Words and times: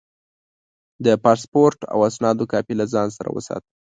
د 1.05 1.07
پاسپورټ 1.23 1.79
او 1.93 1.99
اسنادو 2.09 2.49
کاپي 2.51 2.73
له 2.77 2.85
ځان 2.93 3.07
سره 3.17 3.29
وساته. 3.35 3.69